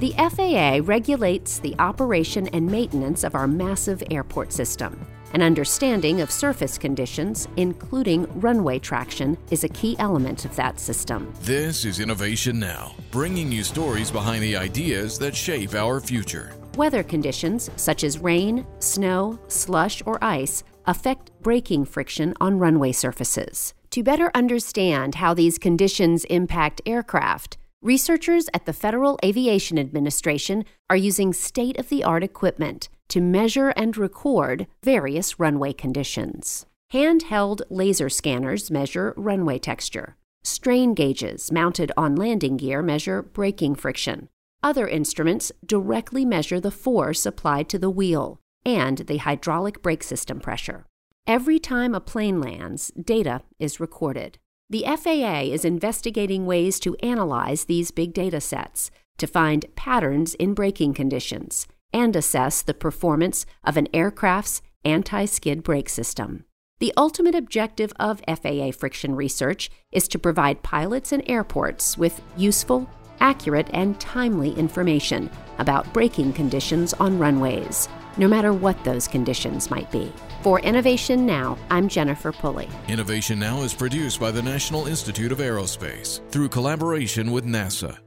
The 0.00 0.12
FAA 0.12 0.86
regulates 0.86 1.58
the 1.58 1.74
operation 1.80 2.46
and 2.52 2.70
maintenance 2.70 3.24
of 3.24 3.34
our 3.34 3.48
massive 3.48 4.00
airport 4.12 4.52
system. 4.52 5.04
An 5.34 5.42
understanding 5.42 6.20
of 6.20 6.30
surface 6.30 6.78
conditions, 6.78 7.48
including 7.56 8.28
runway 8.40 8.78
traction, 8.78 9.36
is 9.50 9.64
a 9.64 9.68
key 9.68 9.96
element 9.98 10.44
of 10.44 10.54
that 10.54 10.78
system. 10.78 11.34
This 11.40 11.84
is 11.84 11.98
Innovation 11.98 12.60
Now, 12.60 12.94
bringing 13.10 13.50
you 13.50 13.64
stories 13.64 14.12
behind 14.12 14.44
the 14.44 14.56
ideas 14.56 15.18
that 15.18 15.34
shape 15.34 15.74
our 15.74 16.00
future. 16.00 16.54
Weather 16.76 17.02
conditions, 17.02 17.68
such 17.74 18.04
as 18.04 18.20
rain, 18.20 18.64
snow, 18.78 19.36
slush, 19.48 20.00
or 20.06 20.22
ice, 20.22 20.62
affect 20.86 21.32
braking 21.42 21.84
friction 21.84 22.34
on 22.40 22.60
runway 22.60 22.92
surfaces. 22.92 23.74
To 23.90 24.04
better 24.04 24.30
understand 24.32 25.16
how 25.16 25.34
these 25.34 25.58
conditions 25.58 26.24
impact 26.26 26.82
aircraft, 26.86 27.58
researchers 27.82 28.48
at 28.52 28.66
the 28.66 28.72
Federal 28.72 29.18
Aviation 29.24 29.78
Administration 29.78 30.64
are 30.90 30.96
using 30.96 31.32
state 31.32 31.78
of 31.78 31.88
the 31.88 32.02
art 32.02 32.24
equipment 32.24 32.88
to 33.08 33.20
measure 33.20 33.68
and 33.70 33.96
record 33.96 34.66
various 34.82 35.38
runway 35.38 35.72
conditions. 35.72 36.66
Handheld 36.92 37.60
laser 37.70 38.08
scanners 38.08 38.70
measure 38.70 39.14
runway 39.16 39.58
texture. 39.58 40.16
Strain 40.42 40.94
gauges 40.94 41.52
mounted 41.52 41.92
on 41.96 42.16
landing 42.16 42.56
gear 42.56 42.82
measure 42.82 43.22
braking 43.22 43.74
friction. 43.74 44.28
Other 44.62 44.88
instruments 44.88 45.52
directly 45.64 46.24
measure 46.24 46.60
the 46.60 46.70
force 46.70 47.24
applied 47.24 47.68
to 47.68 47.78
the 47.78 47.90
wheel 47.90 48.40
and 48.64 48.98
the 48.98 49.18
hydraulic 49.18 49.82
brake 49.82 50.02
system 50.02 50.40
pressure. 50.40 50.84
Every 51.26 51.58
time 51.58 51.94
a 51.94 52.00
plane 52.00 52.40
lands, 52.40 52.90
data 53.00 53.42
is 53.58 53.80
recorded. 53.80 54.38
The 54.70 54.84
FAA 54.84 55.50
is 55.50 55.64
investigating 55.64 56.44
ways 56.44 56.78
to 56.80 56.94
analyze 56.96 57.64
these 57.64 57.90
big 57.90 58.12
data 58.12 58.38
sets 58.38 58.90
to 59.16 59.26
find 59.26 59.64
patterns 59.76 60.34
in 60.34 60.52
braking 60.52 60.92
conditions 60.92 61.66
and 61.90 62.14
assess 62.14 62.60
the 62.60 62.74
performance 62.74 63.46
of 63.64 63.78
an 63.78 63.88
aircraft's 63.94 64.60
anti 64.84 65.24
skid 65.24 65.62
brake 65.62 65.88
system. 65.88 66.44
The 66.80 66.92
ultimate 66.98 67.34
objective 67.34 67.94
of 67.98 68.20
FAA 68.28 68.72
friction 68.72 69.16
research 69.16 69.70
is 69.90 70.06
to 70.08 70.18
provide 70.18 70.62
pilots 70.62 71.12
and 71.12 71.22
airports 71.26 71.96
with 71.96 72.20
useful, 72.36 72.90
accurate, 73.20 73.68
and 73.72 73.98
timely 74.00 74.50
information 74.52 75.30
about 75.58 75.92
braking 75.92 76.32
conditions 76.32 76.92
on 76.94 77.18
runways, 77.18 77.88
no 78.16 78.28
matter 78.28 78.52
what 78.52 78.82
those 78.84 79.08
conditions 79.08 79.70
might 79.70 79.90
be. 79.90 80.12
For 80.42 80.60
Innovation 80.60 81.26
Now, 81.26 81.58
I'm 81.70 81.88
Jennifer 81.88 82.32
Pulley. 82.32 82.68
Innovation 82.88 83.38
Now 83.38 83.62
is 83.62 83.74
produced 83.74 84.20
by 84.20 84.30
the 84.30 84.42
National 84.42 84.86
Institute 84.86 85.32
of 85.32 85.38
Aerospace 85.38 86.20
through 86.30 86.48
collaboration 86.48 87.32
with 87.32 87.44
NASA. 87.44 87.98